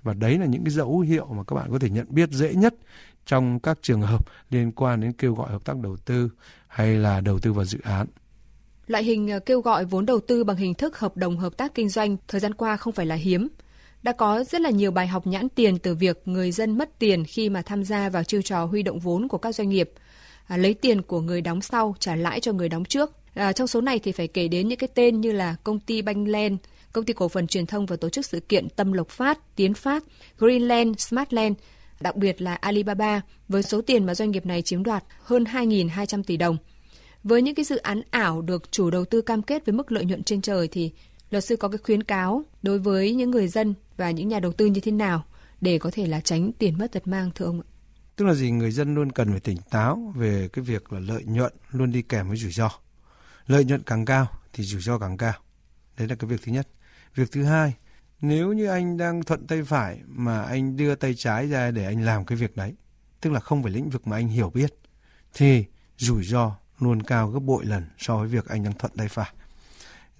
Và 0.03 0.15
đấy 0.15 0.39
là 0.39 0.47
những 0.47 0.65
cái 0.65 0.73
dấu 0.73 1.01
hiệu 1.01 1.27
mà 1.27 1.45
các 1.45 1.57
bạn 1.57 1.71
có 1.71 1.79
thể 1.79 1.91
nhận 1.91 2.07
biết 2.09 2.31
dễ 2.31 2.55
nhất 2.55 2.75
trong 3.27 3.61
các 3.61 3.79
trường 3.83 4.03
hợp 4.03 4.27
liên 4.51 4.73
quan 4.73 5.01
đến 5.01 5.13
kêu 5.13 5.35
gọi 5.35 5.51
hợp 5.51 5.65
tác 5.65 5.77
đầu 5.77 5.97
tư 5.97 6.31
hay 6.69 6.97
là 6.97 7.21
đầu 7.21 7.39
tư 7.39 7.53
vào 7.53 7.65
dự 7.65 7.79
án 7.83 8.07
Loại 8.87 9.05
hình 9.05 9.29
ờ, 9.29 9.39
kêu 9.39 9.61
gọi 9.61 9.85
vốn 9.85 10.07
đầu 10.07 10.21
tư 10.21 10.45
bằng 10.45 10.57
hình 10.57 10.75
thức 10.75 10.99
hợp 10.99 11.17
đồng 11.17 11.39
hợp 11.39 11.57
tác 11.57 11.75
kinh 11.75 11.89
doanh 11.89 12.17
thời 12.29 12.41
gian 12.41 12.55
qua 12.55 12.77
không 12.77 12.93
phải 12.93 13.07
là 13.07 13.15
hiếm 13.15 13.49
đã 14.07 14.13
có 14.13 14.45
rất 14.45 14.61
là 14.61 14.71
nhiều 14.71 14.91
bài 14.91 15.07
học 15.07 15.27
nhãn 15.27 15.49
tiền 15.49 15.79
từ 15.79 15.95
việc 15.95 16.23
người 16.25 16.53
dân 16.53 16.79
mất 16.79 16.99
tiền 16.99 17.25
khi 17.25 17.49
mà 17.49 17.63
tham 17.63 17.85
gia 17.85 18.09
vào 18.09 18.25
chiêu 18.25 18.43
trò 18.43 18.65
huy 18.65 18.83
động 18.83 18.99
vốn 18.99 19.29
của 19.29 19.39
các 19.39 19.55
doanh 19.55 19.69
nghiệp, 19.69 19.93
à, 20.47 20.57
lấy 20.57 20.75
tiền 20.75 21.03
của 21.03 21.21
người 21.21 21.41
đóng 21.41 21.63
sau 21.63 21.97
trả 21.99 22.17
lãi 22.17 22.41
cho 22.41 22.53
người 22.53 22.69
đóng 22.69 22.85
trước. 22.85 23.11
À, 23.35 23.53
trong 23.53 23.67
số 23.67 23.81
này 23.81 23.99
thì 23.99 24.13
phải 24.13 24.29
kể 24.29 24.49
đến 24.49 24.69
những 24.69 24.79
cái 24.79 24.89
tên 24.95 25.21
như 25.21 25.33
là 25.33 25.57
công 25.65 25.81
ty 25.81 26.03
Banh 26.03 26.27
công 26.93 27.05
ty 27.05 27.13
cổ 27.13 27.29
phần 27.29 27.47
truyền 27.47 27.67
thông 27.67 27.87
và 27.87 27.97
tổ 27.97 28.09
chức 28.09 28.27
sự 28.27 28.41
kiện 28.41 28.69
Tâm 28.69 28.93
Lộc 28.93 29.09
Phát, 29.09 29.57
Tiến 29.57 29.75
Phát, 29.75 30.05
Greenland, 30.39 30.99
Smartland, 30.99 31.57
đặc 32.01 32.17
biệt 32.17 32.43
là 32.43 32.55
Alibaba 32.55 33.21
với 33.49 33.63
số 33.63 33.81
tiền 33.81 34.07
mà 34.07 34.15
doanh 34.15 34.31
nghiệp 34.31 34.47
này 34.47 34.63
chiếm 34.63 34.83
đoạt 34.83 35.05
hơn 35.23 35.45
2.200 35.45 36.23
tỷ 36.23 36.37
đồng. 36.37 36.57
Với 37.27 37.43
những 37.43 37.55
cái 37.55 37.65
dự 37.65 37.77
án 37.77 38.03
ảo 38.11 38.43
được 38.43 38.73
chủ 38.73 38.91
đầu 38.91 39.05
tư 39.05 39.21
cam 39.21 39.43
kết 39.43 39.67
với 39.67 39.73
mức 39.73 39.93
lợi 39.93 40.05
nhuận 40.05 40.23
trên 40.23 40.41
trời 40.41 40.69
thì 40.69 40.93
luật 41.31 41.45
sư 41.45 41.57
có 41.57 41.69
cái 41.69 41.79
khuyến 41.79 42.03
cáo 42.03 42.43
đối 42.63 42.79
với 42.79 43.15
những 43.15 43.31
người 43.31 43.49
dân 43.49 43.75
và 43.97 44.11
những 44.11 44.29
nhà 44.29 44.41
đầu 44.41 44.53
tư 44.53 44.67
như 44.67 44.81
thế 44.81 44.93
nào 44.93 45.25
để 45.61 45.79
có 45.79 45.91
thể 45.93 46.07
là 46.07 46.21
tránh 46.21 46.53
tiền 46.53 46.79
mất 46.79 46.93
tật 46.93 47.07
mang 47.07 47.31
thưa 47.35 47.45
ông 47.45 47.61
ạ? 47.61 47.67
Tức 48.17 48.25
là 48.25 48.35
gì 48.35 48.51
người 48.51 48.71
dân 48.71 48.95
luôn 48.95 49.13
cần 49.13 49.31
phải 49.31 49.41
tỉnh 49.41 49.57
táo 49.71 50.13
về 50.17 50.49
cái 50.53 50.65
việc 50.65 50.93
là 50.93 51.01
lợi 51.01 51.25
nhuận 51.25 51.53
luôn 51.71 51.93
đi 51.93 52.03
kèm 52.03 52.29
với 52.29 52.37
rủi 52.37 52.53
ro. 52.53 52.71
Lợi 53.47 53.65
nhuận 53.65 53.83
càng 53.83 54.05
cao 54.05 54.27
thì 54.53 54.65
rủi 54.65 54.81
ro 54.81 54.99
càng 54.99 55.17
cao. 55.17 55.35
Đấy 55.99 56.09
là 56.09 56.15
cái 56.15 56.31
việc 56.31 56.41
thứ 56.45 56.53
nhất. 56.53 56.69
Việc 57.15 57.33
thứ 57.33 57.45
hai, 57.45 57.75
nếu 58.21 58.53
như 58.53 58.67
anh 58.67 58.97
đang 58.97 59.23
thuận 59.23 59.47
tay 59.47 59.63
phải 59.63 60.01
mà 60.07 60.43
anh 60.43 60.77
đưa 60.77 60.95
tay 60.95 61.15
trái 61.15 61.49
ra 61.49 61.71
để 61.71 61.85
anh 61.85 62.03
làm 62.03 62.25
cái 62.25 62.39
việc 62.39 62.57
đấy, 62.57 62.75
tức 63.21 63.31
là 63.31 63.41
không 63.41 63.63
phải 63.63 63.73
lĩnh 63.73 63.91
vực 63.91 64.07
mà 64.07 64.17
anh 64.17 64.29
hiểu 64.29 64.51
biết, 64.51 64.75
thì 65.35 65.65
rủi 65.99 66.25
ro 66.25 66.57
luôn 66.79 67.03
cao 67.03 67.29
gấp 67.29 67.41
bội 67.41 67.65
lần 67.65 67.85
so 67.99 68.17
với 68.17 68.29
việc 68.29 68.49
anh 68.49 68.65
đang 68.65 68.73
thuận 68.73 68.93
tay 68.97 69.09
phải. 69.09 69.33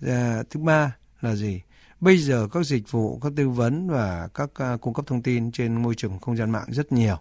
À, 0.07 0.43
thứ 0.51 0.61
ba 0.61 0.97
là 1.21 1.35
gì? 1.35 1.61
Bây 2.01 2.19
giờ 2.19 2.49
các 2.53 2.67
dịch 2.67 2.91
vụ, 2.91 3.19
các 3.23 3.33
tư 3.37 3.49
vấn 3.49 3.89
và 3.89 4.29
các 4.35 4.51
uh, 4.75 4.81
cung 4.81 4.95
cấp 4.95 5.05
thông 5.09 5.23
tin 5.23 5.53
trên 5.53 5.83
môi 5.83 5.95
trường 5.95 6.19
không 6.19 6.37
gian 6.37 6.51
mạng 6.51 6.67
rất 6.69 6.93
nhiều. 6.93 7.19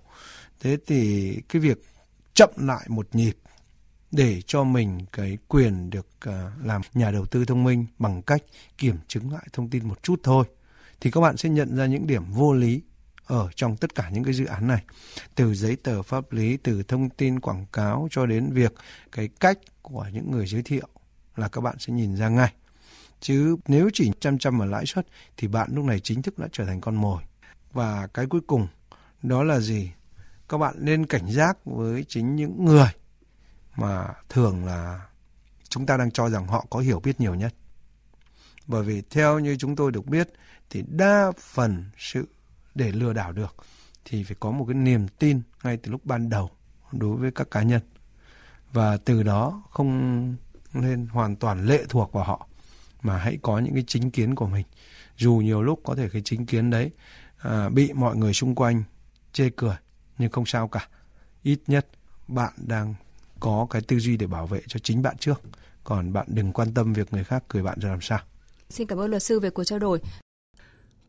Thế 0.60 0.78
thì 0.88 1.34
cái 1.50 1.60
việc 1.62 1.78
chậm 2.34 2.50
lại 2.58 2.86
một 2.88 3.08
nhịp 3.16 3.34
để 4.12 4.42
cho 4.46 4.64
mình 4.64 5.00
cái 5.12 5.38
quyền 5.48 5.90
được 5.90 6.08
uh, 6.30 6.34
làm 6.64 6.82
nhà 6.94 7.12
đầu 7.12 7.26
tư 7.26 7.46
thông 7.46 7.64
minh 7.64 7.86
bằng 8.00 8.22
cách 8.22 8.44
kiểm 8.78 8.96
chứng 9.08 9.34
lại 9.34 9.48
thông 9.54 9.70
tin 9.70 9.88
một 9.88 10.04
chút 10.04 10.20
thôi 10.24 10.46
thì 11.02 11.12
các 11.12 11.22
bạn 11.22 11.38
sẽ 11.38 11.50
nhận 11.50 11.76
ra 11.76 11.86
những 11.86 12.08
điểm 12.08 12.24
vô 12.32 12.54
lý 12.54 12.82
ở 13.26 13.50
trong 13.56 13.78
tất 13.78 13.96
cả 13.96 14.10
những 14.10 14.24
cái 14.24 14.34
dự 14.34 14.46
án 14.46 14.68
này 14.68 14.84
từ 15.36 15.54
giấy 15.54 15.76
tờ 15.76 16.02
pháp 16.02 16.32
lý, 16.32 16.58
từ 16.58 16.84
thông 16.84 17.10
tin 17.10 17.40
quảng 17.40 17.66
cáo 17.74 18.08
cho 18.12 18.26
đến 18.26 18.52
việc 18.54 18.74
cái 19.12 19.30
cách 19.40 19.58
của 19.82 20.08
những 20.14 20.32
người 20.32 20.48
giới 20.48 20.64
thiệu 20.64 20.88
là 21.36 21.48
các 21.48 21.62
bạn 21.62 21.76
sẽ 21.80 21.94
nhìn 21.94 22.16
ra 22.16 22.30
ngay 22.30 22.54
Chứ 23.26 23.56
nếu 23.68 23.90
chỉ 23.94 24.12
chăm 24.20 24.38
chăm 24.38 24.60
vào 24.60 24.68
lãi 24.68 24.86
suất 24.86 25.08
thì 25.38 25.48
bạn 25.48 25.70
lúc 25.74 25.86
này 25.86 26.00
chính 26.00 26.22
thức 26.22 26.40
đã 26.40 26.48
trở 26.52 26.66
thành 26.66 26.82
con 26.82 26.96
mồi. 26.96 27.24
Và 27.74 28.08
cái 28.08 28.26
cuối 28.26 28.42
cùng, 28.48 28.68
đó 29.24 29.44
là 29.44 29.60
gì? 29.60 29.92
Các 30.50 30.58
bạn 30.58 30.76
nên 30.78 31.06
cảnh 31.06 31.32
giác 31.32 31.58
với 31.66 32.06
chính 32.08 32.36
những 32.36 32.66
người 32.66 32.90
mà 33.76 34.08
thường 34.30 34.66
là 34.66 35.02
chúng 35.70 35.86
ta 35.86 35.98
đang 35.98 36.12
cho 36.12 36.30
rằng 36.30 36.48
họ 36.48 36.66
có 36.70 36.80
hiểu 36.80 37.00
biết 37.00 37.20
nhiều 37.20 37.36
nhất. 37.36 37.54
Bởi 38.68 38.84
vì 38.84 39.02
theo 39.10 39.40
như 39.40 39.56
chúng 39.60 39.76
tôi 39.76 39.92
được 39.92 40.06
biết 40.06 40.30
thì 40.70 40.84
đa 40.88 41.32
phần 41.40 41.86
sự 41.98 42.28
để 42.76 42.92
lừa 42.92 43.14
đảo 43.14 43.32
được 43.32 43.56
thì 44.06 44.24
phải 44.24 44.36
có 44.40 44.52
một 44.52 44.66
cái 44.66 44.76
niềm 44.76 45.08
tin 45.08 45.42
ngay 45.64 45.78
từ 45.78 45.92
lúc 45.92 46.06
ban 46.06 46.30
đầu 46.30 46.50
đối 46.92 47.18
với 47.18 47.32
các 47.32 47.52
cá 47.52 47.64
nhân. 47.64 47.82
Và 48.74 48.98
từ 48.98 49.24
đó 49.24 49.64
không 49.72 50.36
nên 50.74 51.08
hoàn 51.08 51.36
toàn 51.36 51.66
lệ 51.66 51.84
thuộc 51.90 52.14
vào 52.14 52.24
họ 52.24 52.48
mà 53.02 53.18
hãy 53.18 53.38
có 53.42 53.60
những 53.60 53.74
cái 53.74 53.84
chính 53.88 54.12
kiến 54.12 54.36
của 54.36 54.48
mình. 54.48 54.66
Dù 55.18 55.34
nhiều 55.34 55.62
lúc 55.62 55.82
có 55.84 55.96
thể 55.96 56.10
cái 56.10 56.22
chính 56.26 56.46
kiến 56.46 56.70
đấy 56.70 56.92
à, 57.38 57.70
bị 57.70 57.94
mọi 57.94 58.16
người 58.16 58.34
xung 58.34 58.56
quanh 58.56 58.84
chê 59.34 59.50
cười 59.56 59.76
nhưng 60.18 60.32
không 60.32 60.46
sao 60.46 60.68
cả. 60.68 60.88
Ít 61.44 61.60
nhất 61.68 61.88
bạn 62.28 62.54
đang 62.58 62.96
có 63.40 63.68
cái 63.70 63.82
tư 63.82 64.00
duy 64.00 64.18
để 64.18 64.28
bảo 64.28 64.48
vệ 64.48 64.62
cho 64.68 64.80
chính 64.80 65.02
bạn 65.02 65.18
trước. 65.18 65.42
Còn 65.84 66.14
bạn 66.14 66.26
đừng 66.30 66.54
quan 66.54 66.74
tâm 66.74 66.94
việc 66.94 67.14
người 67.14 67.24
khác 67.24 67.44
cười 67.48 67.64
bạn 67.64 67.80
ra 67.80 67.90
làm 67.90 68.02
sao. 68.02 68.20
Xin 68.70 68.88
cảm 68.88 69.00
ơn 69.00 69.10
luật 69.10 69.24
sư 69.24 69.40
về 69.40 69.50
cuộc 69.50 69.64
trao 69.64 69.80
đổi. 69.80 70.02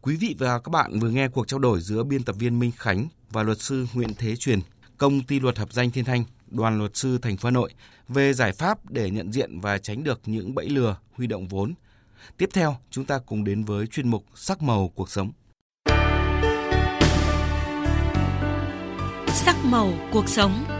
Quý 0.06 0.16
vị 0.16 0.34
và 0.38 0.58
các 0.58 0.70
bạn 0.70 0.98
vừa 0.98 1.10
nghe 1.10 1.28
cuộc 1.28 1.48
trao 1.48 1.58
đổi 1.60 1.80
giữa 1.80 2.04
biên 2.04 2.22
tập 2.22 2.36
viên 2.38 2.58
Minh 2.58 2.72
Khánh 2.76 3.08
và 3.30 3.42
luật 3.42 3.60
sư 3.60 3.86
Nguyễn 3.94 4.14
Thế 4.14 4.36
Truyền, 4.36 4.60
công 4.98 5.22
ty 5.22 5.40
luật 5.40 5.58
hợp 5.58 5.72
danh 5.72 5.90
Thiên 5.90 6.04
Thanh, 6.04 6.24
đoàn 6.50 6.78
luật 6.78 6.96
sư 6.96 7.18
thành 7.22 7.36
phố 7.36 7.46
Hà 7.46 7.50
Nội 7.50 7.70
về 8.08 8.32
giải 8.32 8.52
pháp 8.52 8.90
để 8.90 9.10
nhận 9.10 9.32
diện 9.32 9.60
và 9.60 9.78
tránh 9.78 10.04
được 10.04 10.20
những 10.26 10.54
bẫy 10.54 10.68
lừa 10.68 10.96
huy 11.12 11.26
động 11.26 11.48
vốn. 11.48 11.74
Tiếp 12.36 12.48
theo, 12.52 12.76
chúng 12.90 13.04
ta 13.04 13.18
cùng 13.18 13.44
đến 13.44 13.64
với 13.64 13.86
chuyên 13.86 14.08
mục 14.08 14.24
Sắc 14.34 14.62
màu 14.62 14.92
cuộc 14.94 15.10
sống. 15.10 15.32
Sắc 19.28 19.56
màu 19.64 19.92
cuộc 20.12 20.28
sống. 20.28 20.75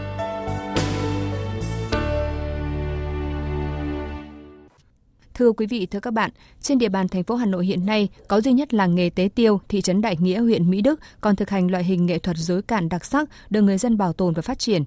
Thưa 5.37 5.51
quý 5.51 5.65
vị, 5.65 5.85
thưa 5.85 5.99
các 5.99 6.13
bạn, 6.13 6.31
trên 6.61 6.77
địa 6.77 6.89
bàn 6.89 7.07
thành 7.07 7.23
phố 7.23 7.35
Hà 7.35 7.45
Nội 7.45 7.65
hiện 7.65 7.85
nay 7.85 8.09
có 8.27 8.41
duy 8.41 8.53
nhất 8.53 8.73
làng 8.73 8.95
nghề 8.95 9.09
Tế 9.09 9.29
Tiêu, 9.35 9.61
thị 9.69 9.81
trấn 9.81 10.01
Đại 10.01 10.17
Nghĩa, 10.19 10.39
huyện 10.39 10.69
Mỹ 10.69 10.81
Đức 10.81 10.99
còn 11.21 11.35
thực 11.35 11.49
hành 11.49 11.71
loại 11.71 11.83
hình 11.83 12.05
nghệ 12.05 12.19
thuật 12.19 12.37
rối 12.37 12.61
cạn 12.61 12.89
đặc 12.89 13.05
sắc 13.05 13.29
được 13.49 13.61
người 13.61 13.77
dân 13.77 13.97
bảo 13.97 14.13
tồn 14.13 14.33
và 14.33 14.41
phát 14.41 14.59
triển. 14.59 14.83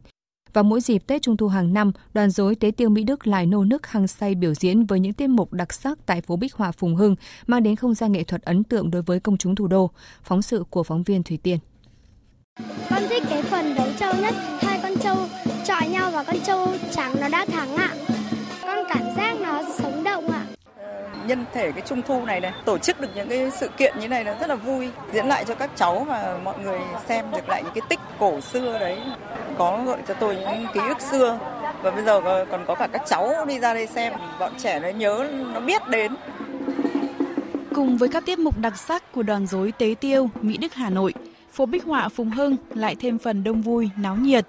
Và 0.52 0.62
mỗi 0.62 0.80
dịp 0.80 0.98
Tết 1.06 1.22
Trung 1.22 1.36
thu 1.36 1.48
hàng 1.48 1.72
năm, 1.72 1.92
đoàn 2.14 2.30
rối 2.30 2.54
Tế 2.54 2.70
Tiêu 2.70 2.88
Mỹ 2.88 3.04
Đức 3.04 3.26
lại 3.26 3.46
nô 3.46 3.64
nức 3.64 3.86
hăng 3.86 4.08
say 4.08 4.34
biểu 4.34 4.54
diễn 4.54 4.86
với 4.86 5.00
những 5.00 5.12
tiết 5.12 5.26
mục 5.26 5.52
đặc 5.52 5.72
sắc 5.72 5.98
tại 6.06 6.20
phố 6.20 6.36
Bích 6.36 6.54
Họa 6.54 6.72
Phùng 6.72 6.96
Hưng, 6.96 7.16
mang 7.46 7.62
đến 7.62 7.76
không 7.76 7.94
gian 7.94 8.12
nghệ 8.12 8.24
thuật 8.24 8.42
ấn 8.42 8.64
tượng 8.64 8.90
đối 8.90 9.02
với 9.02 9.20
công 9.20 9.36
chúng 9.36 9.54
thủ 9.54 9.66
đô. 9.66 9.90
Phóng 10.22 10.42
sự 10.42 10.64
của 10.70 10.82
phóng 10.82 11.02
viên 11.02 11.22
Thủy 11.22 11.38
Tiên. 11.42 11.58
Con 12.90 13.02
thích 13.08 13.22
cái 13.30 13.42
phần 13.42 13.74
đấu 13.74 13.88
trâu 14.00 14.12
nhất, 14.20 14.34
hai 14.60 14.80
con 14.82 14.92
trâu 15.02 15.16
chọi 15.64 15.88
nhau 15.88 16.10
và 16.10 16.24
con 16.24 16.36
trâu 16.46 16.68
trắng 16.90 17.14
nó 17.20 17.28
đã 17.28 17.46
thắng 17.46 17.76
ạ. 17.76 17.94
Con 18.70 18.84
cảm 18.88 19.02
giác 19.16 19.40
nó 19.40 19.62
sống 19.78 20.04
động 20.04 20.30
ạ. 20.30 20.42
Nhân 21.26 21.44
thể 21.52 21.72
cái 21.72 21.82
trung 21.86 22.02
thu 22.02 22.24
này 22.24 22.40
này 22.40 22.52
tổ 22.64 22.78
chức 22.78 23.00
được 23.00 23.08
những 23.14 23.28
cái 23.28 23.50
sự 23.50 23.68
kiện 23.68 23.98
như 24.00 24.08
này 24.08 24.24
là 24.24 24.36
rất 24.40 24.48
là 24.48 24.54
vui 24.54 24.90
diễn 25.12 25.26
lại 25.26 25.44
cho 25.44 25.54
các 25.54 25.70
cháu 25.76 26.06
và 26.08 26.38
mọi 26.44 26.58
người 26.58 26.78
xem 27.08 27.24
được 27.32 27.48
lại 27.48 27.62
những 27.62 27.72
cái 27.74 27.82
tích 27.88 28.00
cổ 28.18 28.40
xưa 28.40 28.78
đấy. 28.78 28.98
Có 29.58 29.82
gợi 29.86 29.98
cho 30.08 30.14
tôi 30.14 30.36
những 30.36 30.66
ký 30.74 30.80
ức 30.88 31.00
xưa 31.00 31.38
và 31.82 31.90
bây 31.90 32.04
giờ 32.04 32.20
còn 32.50 32.64
có 32.66 32.74
cả 32.74 32.86
các 32.92 33.02
cháu 33.06 33.44
đi 33.44 33.58
ra 33.60 33.74
đây 33.74 33.86
xem 33.86 34.12
bọn 34.40 34.52
trẻ 34.58 34.80
nó 34.80 34.88
nhớ 34.88 35.28
nó 35.54 35.60
biết 35.60 35.88
đến. 35.88 36.16
Cùng 37.74 37.96
với 37.96 38.08
các 38.08 38.26
tiết 38.26 38.38
mục 38.38 38.58
đặc 38.58 38.78
sắc 38.78 39.12
của 39.12 39.22
đoàn 39.22 39.46
rối 39.46 39.72
tế 39.78 39.94
tiêu 40.00 40.30
Mỹ 40.40 40.56
Đức 40.56 40.74
Hà 40.74 40.90
Nội 40.90 41.14
phố 41.52 41.66
Bích 41.66 41.84
Họa 41.84 42.08
Phùng 42.08 42.30
Hưng 42.30 42.56
lại 42.74 42.96
thêm 43.00 43.18
phần 43.18 43.44
đông 43.44 43.62
vui 43.62 43.90
náo 43.96 44.16
nhiệt 44.16 44.46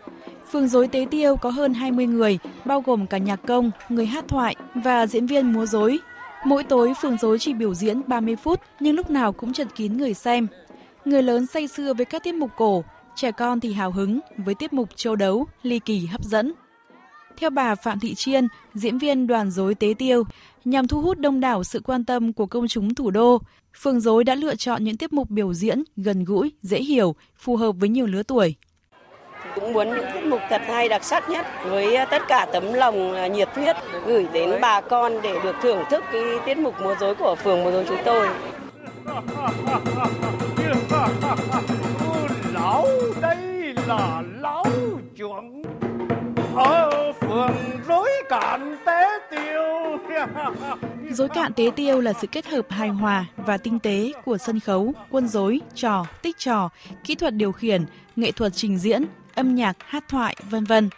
Phường 0.51 0.67
Dối 0.67 0.88
tế 0.88 1.05
tiêu 1.12 1.36
có 1.36 1.50
hơn 1.50 1.74
20 1.74 2.05
người, 2.05 2.39
bao 2.65 2.81
gồm 2.81 3.08
cả 3.08 3.17
nhạc 3.17 3.39
công, 3.48 3.72
người 3.89 4.05
hát 4.05 4.27
thoại 4.27 4.55
và 4.75 5.08
diễn 5.08 5.25
viên 5.25 5.53
múa 5.53 5.65
dối. 5.65 6.00
Mỗi 6.46 6.63
tối 6.63 6.93
phường 7.01 7.17
dối 7.17 7.39
chỉ 7.39 7.53
biểu 7.53 7.74
diễn 7.74 8.01
30 8.08 8.36
phút 8.36 8.60
nhưng 8.79 8.96
lúc 8.96 9.10
nào 9.10 9.31
cũng 9.31 9.53
chật 9.53 9.67
kín 9.75 9.98
người 9.98 10.13
xem. 10.13 10.48
Người 11.05 11.24
lớn 11.24 11.46
say 11.46 11.67
sưa 11.67 11.93
với 11.93 12.05
các 12.05 12.24
tiết 12.24 12.36
mục 12.36 12.51
cổ, 12.58 12.84
trẻ 13.15 13.31
con 13.31 13.60
thì 13.60 13.74
hào 13.74 13.91
hứng 13.91 14.20
với 14.38 14.55
tiết 14.55 14.74
mục 14.74 14.89
châu 14.96 15.15
đấu, 15.15 15.48
ly 15.63 15.79
kỳ 15.79 16.05
hấp 16.05 16.24
dẫn. 16.24 16.53
Theo 17.41 17.50
bà 17.50 17.75
Phạm 17.75 18.00
Thị 18.00 18.15
Chiên, 18.15 18.48
diễn 18.74 18.98
viên 18.98 19.27
đoàn 19.27 19.51
dối 19.51 19.75
tế 19.75 19.93
tiêu, 19.98 20.24
nhằm 20.65 20.88
thu 20.88 21.01
hút 21.01 21.17
đông 21.17 21.39
đảo 21.39 21.63
sự 21.63 21.81
quan 21.83 22.05
tâm 22.05 22.33
của 22.33 22.45
công 22.45 22.67
chúng 22.67 22.95
thủ 22.95 23.12
đô, 23.12 23.41
phường 23.77 24.00
dối 24.00 24.24
đã 24.24 24.36
lựa 24.36 24.55
chọn 24.55 24.83
những 24.83 24.98
tiết 24.98 25.13
mục 25.13 25.29
biểu 25.29 25.53
diễn 25.53 25.83
gần 25.98 26.24
gũi, 26.24 26.51
dễ 26.62 26.77
hiểu, 26.77 27.15
phù 27.38 27.55
hợp 27.55 27.71
với 27.71 27.89
nhiều 27.89 28.05
lứa 28.05 28.24
tuổi. 28.24 28.55
Cũng 29.55 29.74
muốn 29.74 29.89
những 29.89 30.05
tiết 30.13 30.25
mục 30.25 30.39
thật 30.50 30.62
hay 30.67 30.89
đặc 30.89 31.03
sắc 31.03 31.29
nhất 31.29 31.45
với 31.69 31.98
tất 32.12 32.21
cả 32.27 32.48
tấm 32.53 32.74
lòng 32.74 33.13
à, 33.13 33.27
nhiệt 33.27 33.50
huyết 33.55 33.75
gửi 34.05 34.27
đến 34.33 34.50
bà 34.62 34.81
con 34.81 35.13
để 35.24 35.39
được 35.43 35.55
thưởng 35.62 35.83
thức 35.89 36.03
cái 36.12 36.24
tiết 36.45 36.57
mục 36.57 36.75
múa 36.81 36.95
rối 37.00 37.15
của 37.15 37.36
phường 37.36 37.63
múa 37.63 37.71
rối 37.71 37.86
chúng 37.88 38.01
tôi. 38.05 38.29
Lão 42.53 42.86
đây 43.21 43.74
là 43.88 44.24
lão 44.41 44.65
chuẩn 45.17 45.63
ở 46.55 46.90
phường 47.31 47.55
rối 47.88 48.09
cạn 48.29 48.75
tế 48.85 49.19
tiêu. 49.31 49.61
Dối 51.11 51.29
cạn 51.29 51.53
tế 51.53 51.71
tiêu 51.75 52.01
là 52.01 52.13
sự 52.13 52.27
kết 52.27 52.45
hợp 52.45 52.65
hài 52.69 52.89
hòa 52.89 53.25
và 53.38 53.57
tinh 53.57 53.79
tế 53.79 54.11
của 54.25 54.38
sân 54.38 54.59
khấu, 54.59 54.93
quân 55.09 55.27
dối, 55.27 55.59
trò, 55.75 56.05
tích 56.21 56.38
trò, 56.38 56.69
kỹ 57.03 57.15
thuật 57.15 57.33
điều 57.33 57.51
khiển, 57.51 57.85
nghệ 58.15 58.31
thuật 58.31 58.53
trình 58.55 58.77
diễn, 58.77 59.05
âm 59.35 59.55
nhạc, 59.55 59.77
hát 59.79 60.03
thoại, 60.07 60.35
vân 60.50 60.63
vân. 60.63 60.89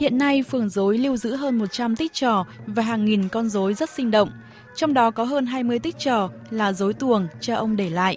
Hiện 0.00 0.18
nay, 0.18 0.42
phường 0.42 0.68
dối 0.68 0.98
lưu 0.98 1.16
giữ 1.16 1.36
hơn 1.36 1.58
100 1.58 1.96
tích 1.96 2.12
trò 2.12 2.46
và 2.66 2.82
hàng 2.82 3.04
nghìn 3.04 3.28
con 3.28 3.48
rối 3.48 3.74
rất 3.74 3.90
sinh 3.90 4.10
động, 4.10 4.30
trong 4.74 4.94
đó 4.94 5.10
có 5.10 5.24
hơn 5.24 5.46
20 5.46 5.78
tích 5.78 5.98
trò 5.98 6.30
là 6.50 6.72
rối 6.72 6.92
tuồng 6.92 7.28
cha 7.40 7.54
ông 7.54 7.76
để 7.76 7.90
lại. 7.90 8.16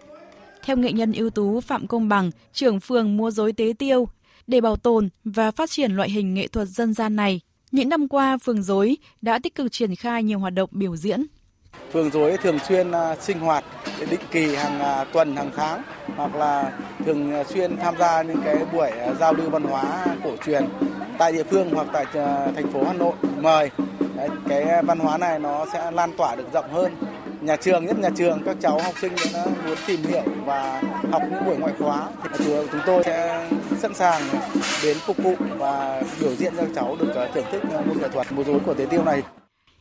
Theo 0.64 0.78
nghệ 0.78 0.92
nhân 0.92 1.14
ưu 1.14 1.30
tú 1.30 1.62
Phạm 1.62 1.88
Công 1.88 2.10
Bằng, 2.10 2.32
trưởng 2.54 2.80
phường 2.80 3.18
mua 3.18 3.32
dối 3.32 3.54
tế 3.54 3.74
tiêu, 3.80 4.08
để 4.52 4.62
bảo 4.62 4.76
tồn 4.76 5.10
và 5.24 5.52
phát 5.52 5.70
triển 5.70 5.92
loại 5.92 6.10
hình 6.10 6.34
nghệ 6.34 6.48
thuật 6.48 6.68
dân 6.68 6.94
gian 6.94 7.16
này, 7.16 7.42
những 7.72 7.90
năm 7.90 8.08
qua 8.08 8.38
phường 8.38 8.64
dối 8.64 8.98
đã 9.22 9.40
tích 9.44 9.56
cực 9.56 9.72
triển 9.72 9.96
khai 9.96 10.24
nhiều 10.24 10.40
hoạt 10.40 10.54
động 10.54 10.70
biểu 10.72 10.96
diễn. 10.96 11.26
Phường 11.94 12.12
dối 12.12 12.38
thường 12.38 12.60
xuyên 12.68 12.92
à, 12.92 13.16
sinh 13.22 13.40
hoạt 13.40 13.64
định 14.10 14.20
kỳ 14.32 14.56
hàng 14.56 14.80
à, 14.80 15.04
tuần 15.04 15.36
hàng 15.36 15.52
tháng 15.56 15.82
hoặc 16.16 16.36
là 16.36 16.80
thường 17.06 17.32
à, 17.32 17.44
xuyên 17.44 17.78
tham 17.78 17.96
gia 18.00 18.22
những 18.22 18.42
cái 18.46 18.56
buổi 18.74 18.92
giao 19.20 19.34
lưu 19.34 19.50
văn 19.50 19.64
hóa 19.64 20.06
cổ 20.24 20.36
truyền 20.46 20.66
tại 21.18 21.32
địa 21.32 21.44
phương 21.44 21.70
hoặc 21.74 21.88
tại 21.94 22.06
thành 22.56 22.72
phố 22.74 22.84
Hà 22.84 22.94
Nội 22.94 23.14
mời 23.42 23.70
cái 24.50 24.84
văn 24.84 25.00
hóa 25.00 25.18
này 25.18 25.40
nó 25.40 25.66
sẽ 25.74 25.92
lan 25.92 26.12
tỏa 26.18 26.36
được 26.36 26.54
rộng 26.54 26.72
hơn 26.72 26.94
nhà 27.42 27.56
trường 27.56 27.86
nhất 27.86 28.00
nhà 28.00 28.10
trường 28.16 28.42
các 28.46 28.58
cháu 28.62 28.80
học 28.84 28.94
sinh 29.02 29.14
đã 29.34 29.46
muốn 29.66 29.76
tìm 29.88 30.04
hiểu 30.04 30.24
và 30.46 30.82
học 31.12 31.22
những 31.32 31.46
buổi 31.46 31.58
ngoại 31.58 31.74
khóa. 31.80 32.10
Thì 32.24 32.46
trường 32.46 32.68
chúng 32.72 32.82
tôi 32.86 33.04
sẽ 33.04 33.50
sẵn 33.78 33.94
sàng 33.94 34.22
đến 34.84 34.98
phục 35.06 35.18
vụ 35.18 35.36
và 35.58 36.04
biểu 36.22 36.36
diễn 36.36 36.54
cho 36.58 36.64
các 36.64 36.72
cháu 36.76 36.98
được 37.00 37.14
thưởng 37.34 37.46
thức 37.52 37.64
môn 37.66 37.98
nghệ 38.02 38.10
thuật 38.10 38.32
múa 38.32 38.44
rối 38.44 38.60
của 38.66 38.74
tế 38.74 38.86
tiêu 38.86 39.04
này. 39.04 39.24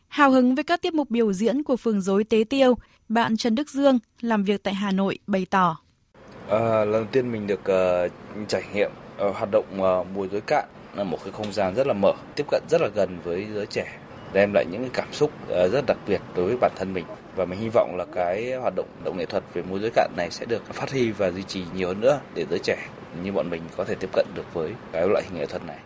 Hào 0.07 0.31
hứng 0.31 0.55
với 0.55 0.63
các 0.63 0.81
tiết 0.81 0.93
mục 0.93 1.09
biểu 1.09 1.33
diễn 1.33 1.63
của 1.63 1.77
phường 1.77 2.01
dối 2.01 2.23
Tế 2.23 2.43
Tiêu, 2.49 2.75
bạn 3.09 3.37
Trần 3.37 3.55
Đức 3.55 3.69
Dương 3.69 3.99
làm 4.21 4.43
việc 4.43 4.63
tại 4.63 4.73
Hà 4.73 4.91
Nội 4.91 5.19
bày 5.27 5.45
tỏ. 5.49 5.77
À, 6.49 6.59
lần 6.59 6.91
đầu 6.91 7.05
tiên 7.11 7.31
mình 7.31 7.47
được 7.47 7.61
uh, 7.61 8.47
trải 8.47 8.63
nghiệm 8.73 8.91
uh, 9.29 9.35
hoạt 9.35 9.49
động 9.51 9.65
uh, 9.73 10.07
mùa 10.15 10.27
dối 10.27 10.41
cạn 10.41 10.65
là 10.95 11.03
một 11.03 11.17
cái 11.23 11.33
không 11.33 11.53
gian 11.53 11.75
rất 11.75 11.87
là 11.87 11.93
mở, 11.93 12.13
tiếp 12.35 12.45
cận 12.51 12.63
rất 12.69 12.81
là 12.81 12.87
gần 12.95 13.19
với 13.23 13.47
giới 13.55 13.65
trẻ, 13.65 13.85
đem 14.33 14.53
lại 14.53 14.65
những 14.71 14.81
cái 14.81 14.89
cảm 14.93 15.13
xúc 15.13 15.31
ờ, 15.49 15.69
rất 15.69 15.85
đặc 15.87 15.97
biệt 16.07 16.21
đối 16.35 16.45
với 16.45 16.57
bản 16.61 16.71
thân 16.75 16.93
mình 16.93 17.05
và 17.35 17.45
mình 17.45 17.59
hy 17.59 17.69
vọng 17.69 17.95
là 17.97 18.05
cái 18.05 18.53
hoạt 18.53 18.73
động 18.75 18.87
động 19.03 19.17
nghệ 19.17 19.25
thuật 19.25 19.43
về 19.53 19.61
múa 19.69 19.79
dối 19.79 19.91
cạn 19.95 20.11
này 20.17 20.31
sẽ 20.31 20.45
được 20.45 20.73
phát 20.73 20.91
huy 20.91 21.11
và 21.11 21.31
duy 21.31 21.43
trì 21.43 21.63
nhiều 21.75 21.87
hơn 21.87 22.01
nữa 22.01 22.19
để 22.35 22.45
giới 22.49 22.59
trẻ 22.59 22.77
như 23.23 23.31
bọn 23.31 23.49
mình 23.49 23.61
có 23.77 23.83
thể 23.83 23.95
tiếp 23.95 24.09
cận 24.13 24.25
được 24.35 24.53
với 24.53 24.71
cái 24.91 25.07
loại 25.07 25.23
hình 25.23 25.39
nghệ 25.39 25.45
thuật 25.45 25.65
này. 25.65 25.77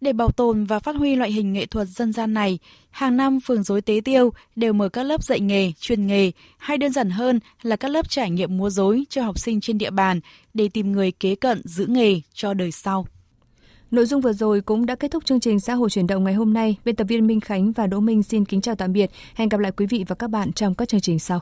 Để 0.00 0.12
bảo 0.12 0.30
tồn 0.30 0.64
và 0.64 0.78
phát 0.78 0.96
huy 0.96 1.16
loại 1.16 1.32
hình 1.32 1.52
nghệ 1.52 1.66
thuật 1.66 1.88
dân 1.88 2.12
gian 2.12 2.34
này, 2.34 2.58
hàng 2.90 3.16
năm 3.16 3.40
phường 3.40 3.62
dối 3.62 3.80
tế 3.80 4.00
tiêu 4.04 4.32
đều 4.56 4.72
mở 4.72 4.88
các 4.88 5.02
lớp 5.02 5.24
dạy 5.24 5.40
nghề, 5.40 5.72
chuyên 5.80 6.06
nghề 6.06 6.30
hay 6.58 6.78
đơn 6.78 6.92
giản 6.92 7.10
hơn 7.10 7.40
là 7.62 7.76
các 7.76 7.88
lớp 7.88 8.10
trải 8.10 8.30
nghiệm 8.30 8.56
múa 8.56 8.70
dối 8.70 9.04
cho 9.08 9.22
học 9.22 9.38
sinh 9.38 9.60
trên 9.60 9.78
địa 9.78 9.90
bàn 9.90 10.20
để 10.54 10.68
tìm 10.68 10.92
người 10.92 11.12
kế 11.12 11.34
cận 11.34 11.62
giữ 11.64 11.86
nghề 11.86 12.20
cho 12.34 12.54
đời 12.54 12.72
sau. 12.72 13.06
Nội 13.94 14.06
dung 14.06 14.20
vừa 14.20 14.32
rồi 14.32 14.60
cũng 14.60 14.86
đã 14.86 14.94
kết 14.94 15.10
thúc 15.10 15.24
chương 15.24 15.40
trình 15.40 15.60
xã 15.60 15.74
hội 15.74 15.90
chuyển 15.90 16.06
động 16.06 16.24
ngày 16.24 16.34
hôm 16.34 16.52
nay. 16.52 16.76
Biên 16.84 16.96
tập 16.96 17.04
viên 17.04 17.26
Minh 17.26 17.40
Khánh 17.40 17.72
và 17.72 17.86
Đỗ 17.86 18.00
Minh 18.00 18.22
xin 18.22 18.44
kính 18.44 18.60
chào 18.60 18.74
tạm 18.74 18.92
biệt. 18.92 19.10
Hẹn 19.34 19.48
gặp 19.48 19.60
lại 19.60 19.72
quý 19.76 19.86
vị 19.86 20.04
và 20.08 20.14
các 20.14 20.30
bạn 20.30 20.52
trong 20.52 20.74
các 20.74 20.88
chương 20.88 21.00
trình 21.00 21.18
sau. 21.18 21.40